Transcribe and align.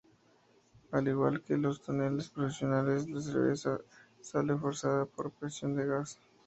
Al 0.93 1.07
igual 1.09 1.43
que 1.43 1.55
los 1.57 1.79
toneles 1.79 2.31
profesionales, 2.31 3.07
la 3.07 3.21
cerveza 3.21 3.81
sale 4.19 4.57
forzada 4.57 5.05
por 5.05 5.29
presión 5.31 5.75
de 5.75 5.85
gas. 5.85 6.19